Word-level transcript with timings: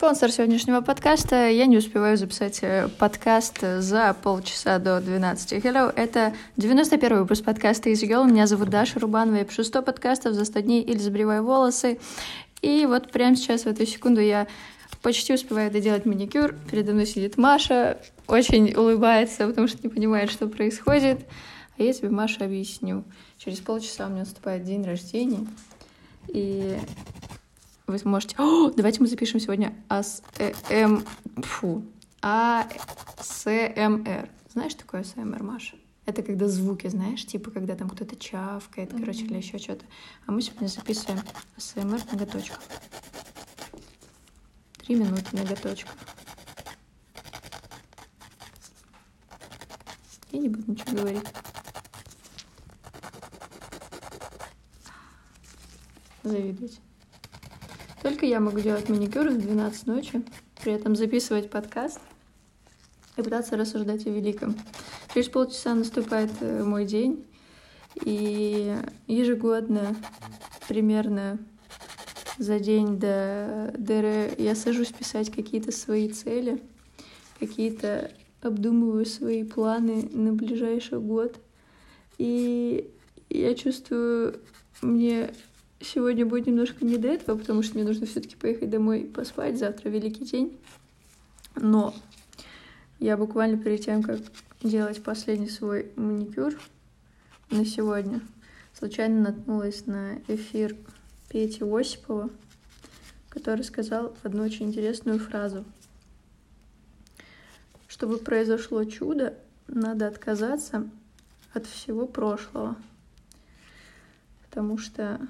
Спонсор 0.00 0.32
сегодняшнего 0.32 0.80
подкаста. 0.80 1.50
Я 1.50 1.66
не 1.66 1.76
успеваю 1.76 2.16
записать 2.16 2.60
э, 2.62 2.88
подкаст 2.88 3.60
за 3.60 4.16
полчаса 4.22 4.78
до 4.78 4.98
12. 4.98 5.62
Hello, 5.62 5.92
это 5.94 6.32
91 6.56 7.18
выпуск 7.18 7.44
подкаста 7.44 7.90
Easy 7.90 8.08
Girl. 8.08 8.26
Меня 8.26 8.46
зовут 8.46 8.70
Даша 8.70 8.98
Рубанова. 8.98 9.36
Я 9.36 9.44
пишу 9.44 9.62
100 9.62 9.82
подкастов 9.82 10.32
за 10.32 10.46
100 10.46 10.60
дней 10.60 10.82
или 10.82 10.96
забриваю 10.96 11.44
волосы. 11.44 11.98
И 12.62 12.86
вот 12.86 13.12
прямо 13.12 13.36
сейчас, 13.36 13.64
в 13.64 13.66
эту 13.66 13.84
секунду, 13.84 14.22
я 14.22 14.46
почти 15.02 15.34
успеваю 15.34 15.70
доделать 15.70 16.06
маникюр. 16.06 16.54
Передо 16.70 16.92
мной 16.92 17.04
сидит 17.04 17.36
Маша, 17.36 17.98
очень 18.26 18.72
улыбается, 18.72 19.48
потому 19.48 19.68
что 19.68 19.80
не 19.82 19.90
понимает, 19.90 20.30
что 20.30 20.48
происходит. 20.48 21.26
А 21.76 21.82
я 21.82 21.92
тебе, 21.92 22.08
Маша, 22.08 22.46
объясню. 22.46 23.04
Через 23.36 23.58
полчаса 23.58 24.06
у 24.06 24.08
меня 24.08 24.20
наступает 24.20 24.64
день 24.64 24.82
рождения. 24.82 25.46
И 26.28 26.78
вы 27.90 27.98
сможете... 27.98 28.36
О, 28.38 28.70
давайте 28.70 29.00
мы 29.00 29.06
запишем 29.06 29.40
сегодня 29.40 29.74
АСМ... 29.88 30.22
Эм, 30.70 31.04
фу. 31.42 31.84
АСМР. 32.22 32.68
Знаешь, 34.52 34.74
такое 34.74 35.02
АСМР, 35.02 35.42
Маша? 35.42 35.76
Это 36.06 36.22
когда 36.22 36.48
звуки, 36.48 36.86
знаешь, 36.88 37.24
типа 37.26 37.50
когда 37.50 37.76
там 37.76 37.88
кто-то 37.88 38.16
чавкает, 38.16 38.92
mm-hmm. 38.92 39.00
короче, 39.00 39.24
или 39.24 39.36
еще 39.36 39.58
что-то. 39.58 39.84
А 40.26 40.32
мы 40.32 40.42
сегодня 40.42 40.66
записываем 40.66 41.20
АСМР 41.56 42.00
ноготочков. 42.10 42.60
Три 44.78 44.96
минуты 44.96 45.36
ноготочков. 45.36 45.94
Я 50.32 50.38
не 50.40 50.48
буду 50.48 50.70
ничего 50.70 50.96
говорить. 50.96 51.26
Завидуйте. 56.22 56.80
Только 58.02 58.24
я 58.24 58.40
могу 58.40 58.60
делать 58.60 58.88
маникюр 58.88 59.28
в 59.28 59.38
12 59.38 59.86
ночи, 59.86 60.22
при 60.62 60.72
этом 60.72 60.96
записывать 60.96 61.50
подкаст 61.50 62.00
и 63.16 63.22
пытаться 63.22 63.56
рассуждать 63.56 64.06
о 64.06 64.10
великом. 64.10 64.56
Через 65.12 65.28
полчаса 65.28 65.74
наступает 65.74 66.30
э, 66.40 66.64
мой 66.64 66.86
день, 66.86 67.26
и 68.04 68.74
ежегодно 69.06 69.96
примерно 70.66 71.38
за 72.38 72.58
день 72.58 72.98
до 72.98 73.74
ДР 73.76 74.34
я 74.38 74.54
сажусь 74.54 74.92
писать 74.92 75.30
какие-то 75.30 75.70
свои 75.70 76.08
цели, 76.08 76.62
какие-то 77.38 78.12
обдумываю 78.40 79.04
свои 79.04 79.44
планы 79.44 80.08
на 80.12 80.32
ближайший 80.32 81.00
год. 81.00 81.38
И 82.16 82.90
я 83.28 83.54
чувствую, 83.54 84.40
мне 84.80 85.34
Сегодня 85.80 86.26
будет 86.26 86.46
немножко 86.46 86.84
не 86.84 86.98
до 86.98 87.08
этого, 87.08 87.38
потому 87.38 87.62
что 87.62 87.76
мне 87.76 87.84
нужно 87.84 88.06
все-таки 88.06 88.36
поехать 88.36 88.68
домой 88.68 89.04
поспать. 89.04 89.58
Завтра 89.58 89.88
великий 89.88 90.24
день. 90.24 90.58
Но 91.56 91.94
я 92.98 93.16
буквально 93.16 93.56
перед 93.56 93.84
тем, 93.84 94.02
как 94.02 94.20
делать 94.62 95.02
последний 95.02 95.48
свой 95.48 95.90
маникюр 95.96 96.54
на 97.50 97.64
сегодня, 97.64 98.20
случайно 98.78 99.22
наткнулась 99.22 99.86
на 99.86 100.18
эфир 100.28 100.76
Пети 101.30 101.64
Осипова, 101.64 102.28
который 103.30 103.64
сказал 103.64 104.14
одну 104.22 104.42
очень 104.42 104.66
интересную 104.66 105.18
фразу. 105.18 105.64
Чтобы 107.88 108.18
произошло 108.18 108.84
чудо, 108.84 109.34
надо 109.66 110.06
отказаться 110.06 110.88
от 111.54 111.66
всего 111.66 112.06
прошлого. 112.06 112.76
Потому 114.42 114.76
что 114.76 115.20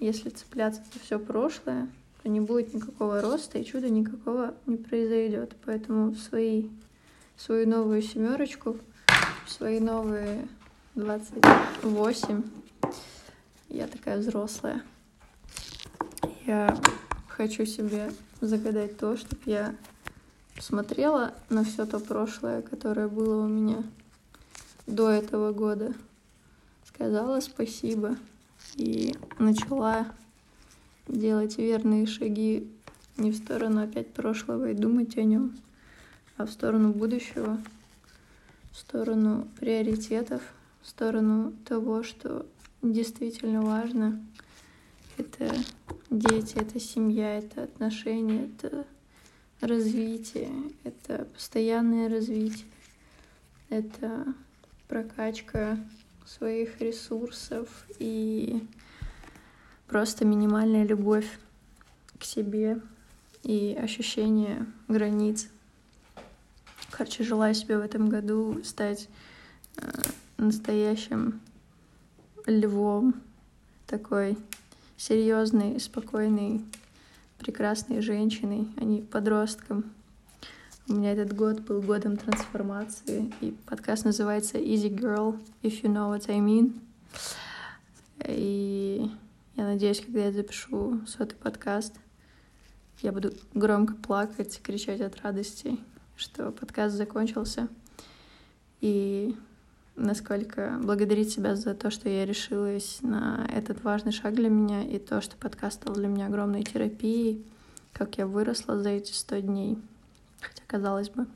если 0.00 0.30
цепляться 0.30 0.82
за 0.92 1.00
все 1.00 1.18
прошлое, 1.18 1.88
то 2.22 2.28
не 2.28 2.40
будет 2.40 2.74
никакого 2.74 3.20
роста 3.20 3.58
и 3.58 3.64
чуда 3.64 3.88
никакого 3.88 4.54
не 4.66 4.76
произойдет. 4.76 5.54
Поэтому 5.64 6.14
свои, 6.14 6.68
свою 7.36 7.68
новую 7.68 8.02
семерочку, 8.02 8.78
свои 9.46 9.80
новые 9.80 10.46
28, 10.94 12.42
я 13.68 13.86
такая 13.86 14.18
взрослая. 14.18 14.82
Я 16.46 16.76
хочу 17.28 17.66
себе 17.66 18.10
загадать 18.40 18.96
то, 18.98 19.16
чтобы 19.16 19.42
я 19.46 19.74
смотрела 20.60 21.34
на 21.50 21.64
все 21.64 21.86
то 21.86 22.00
прошлое, 22.00 22.62
которое 22.62 23.08
было 23.08 23.44
у 23.44 23.48
меня 23.48 23.84
до 24.86 25.10
этого 25.10 25.52
года, 25.52 25.92
сказала 26.86 27.40
спасибо 27.40 28.16
и 28.76 29.14
начала 29.38 30.06
делать 31.06 31.58
верные 31.58 32.06
шаги 32.06 32.70
не 33.16 33.32
в 33.32 33.36
сторону 33.36 33.82
опять 33.82 34.12
прошлого 34.12 34.70
и 34.70 34.74
думать 34.74 35.16
о 35.16 35.22
нем, 35.22 35.56
а 36.36 36.46
в 36.46 36.50
сторону 36.50 36.92
будущего, 36.92 37.58
в 38.72 38.76
сторону 38.76 39.48
приоритетов, 39.58 40.42
в 40.82 40.88
сторону 40.88 41.52
того, 41.66 42.02
что 42.02 42.46
действительно 42.82 43.62
важно. 43.62 44.24
Это 45.16 45.52
дети, 46.10 46.54
это 46.56 46.78
семья, 46.78 47.38
это 47.38 47.64
отношения, 47.64 48.44
это 48.44 48.86
развитие, 49.60 50.50
это 50.84 51.26
постоянное 51.34 52.08
развитие, 52.08 52.66
это 53.68 54.32
прокачка 54.86 55.78
своих 56.28 56.80
ресурсов 56.80 57.68
и 57.98 58.62
просто 59.86 60.26
минимальная 60.26 60.84
любовь 60.84 61.38
к 62.18 62.24
себе 62.24 62.80
и 63.42 63.78
ощущение 63.80 64.66
границ. 64.88 65.48
Короче, 66.90 67.24
желаю 67.24 67.54
себе 67.54 67.78
в 67.78 67.80
этом 67.80 68.08
году 68.08 68.60
стать 68.62 69.08
э, 69.76 69.88
настоящим 70.36 71.40
львом, 72.46 73.14
такой 73.86 74.36
серьезной, 74.96 75.80
спокойной, 75.80 76.62
прекрасной 77.38 78.02
женщиной, 78.02 78.68
а 78.76 78.84
не 78.84 79.00
подростком. 79.00 79.84
У 80.90 80.94
меня 80.94 81.12
этот 81.12 81.36
год 81.36 81.60
был 81.60 81.82
годом 81.82 82.16
трансформации, 82.16 83.30
и 83.42 83.54
подкаст 83.66 84.06
называется 84.06 84.56
Easy 84.56 84.88
Girl, 84.88 85.38
if 85.62 85.82
you 85.82 85.92
know 85.92 86.10
what 86.10 86.30
I 86.30 86.38
mean. 86.38 86.80
И 88.24 89.10
я 89.56 89.64
надеюсь, 89.64 90.00
когда 90.00 90.24
я 90.24 90.32
запишу 90.32 91.00
сотый 91.06 91.36
подкаст, 91.36 91.94
я 93.02 93.12
буду 93.12 93.34
громко 93.52 93.96
плакать, 93.96 94.62
кричать 94.62 95.02
от 95.02 95.20
радости, 95.20 95.76
что 96.16 96.52
подкаст 96.52 96.96
закончился. 96.96 97.68
И 98.80 99.36
насколько 99.94 100.78
благодарить 100.82 101.30
себя 101.30 101.54
за 101.54 101.74
то, 101.74 101.90
что 101.90 102.08
я 102.08 102.24
решилась 102.24 103.00
на 103.02 103.46
этот 103.54 103.84
важный 103.84 104.12
шаг 104.12 104.34
для 104.34 104.48
меня, 104.48 104.84
и 104.84 104.98
то, 104.98 105.20
что 105.20 105.36
подкаст 105.36 105.82
стал 105.82 105.96
для 105.96 106.08
меня 106.08 106.28
огромной 106.28 106.62
терапией, 106.62 107.44
как 107.92 108.16
я 108.16 108.26
выросла 108.26 108.80
за 108.80 108.88
эти 108.88 109.12
сто 109.12 109.38
дней. 109.38 109.76
Хотя, 110.40 110.62
казалось 110.66 111.10
бы, 111.10 111.26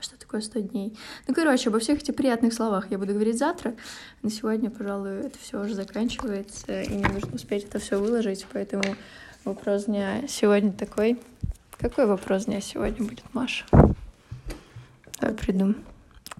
что 0.00 0.18
такое 0.18 0.40
100 0.40 0.60
дней. 0.60 0.96
Ну, 1.26 1.34
короче, 1.34 1.68
обо 1.70 1.78
всех 1.78 2.00
этих 2.00 2.14
приятных 2.14 2.52
словах 2.54 2.90
я 2.90 2.98
буду 2.98 3.12
говорить 3.12 3.38
завтра. 3.38 3.74
На 4.22 4.30
сегодня, 4.30 4.70
пожалуй, 4.70 5.26
это 5.26 5.38
все 5.38 5.60
уже 5.60 5.74
заканчивается, 5.74 6.82
и 6.82 6.90
мне 6.90 7.08
нужно 7.08 7.34
успеть 7.34 7.64
это 7.64 7.78
все 7.78 7.98
выложить, 7.98 8.46
поэтому 8.52 8.84
вопрос 9.44 9.84
дня 9.84 10.26
сегодня 10.28 10.72
такой. 10.72 11.20
Какой 11.78 12.06
вопрос 12.06 12.44
дня 12.44 12.60
сегодня 12.60 13.06
будет, 13.06 13.24
Маша? 13.32 13.64
Давай 15.20 15.36
придумаем. 15.36 15.89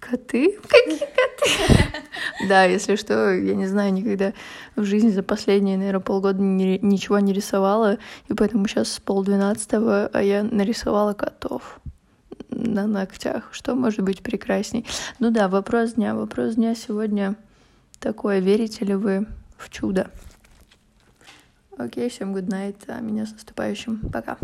Коты? 0.00 0.58
Какие 0.68 0.98
коты? 0.98 2.02
Да, 2.48 2.64
если 2.64 2.96
что, 2.96 3.32
я 3.32 3.54
не 3.54 3.66
знаю, 3.66 3.92
никогда 3.92 4.32
в 4.74 4.84
жизни 4.84 5.10
за 5.10 5.22
последние, 5.22 5.76
наверное, 5.76 6.00
полгода 6.00 6.40
ничего 6.40 7.18
не 7.18 7.32
рисовала, 7.32 7.98
и 8.28 8.34
поэтому 8.34 8.66
сейчас 8.66 8.98
полдвенадцатого, 8.98 10.10
а 10.12 10.22
я 10.22 10.42
нарисовала 10.42 11.12
котов 11.12 11.80
на 12.48 12.86
ногтях. 12.86 13.50
Что 13.52 13.74
может 13.74 14.00
быть 14.00 14.22
прекрасней? 14.22 14.86
Ну 15.18 15.30
да, 15.30 15.48
вопрос 15.48 15.94
дня. 15.94 16.14
Вопрос 16.14 16.54
дня 16.54 16.74
сегодня 16.74 17.36
такой. 17.98 18.40
Верите 18.40 18.84
ли 18.84 18.94
вы 18.94 19.26
в 19.56 19.70
чудо? 19.70 20.10
Окей, 21.76 22.10
всем 22.10 22.34
good 22.34 22.48
night. 22.48 22.76
А 22.88 23.00
меня 23.00 23.26
с 23.26 23.32
наступающим. 23.32 24.00
Пока. 24.10 24.38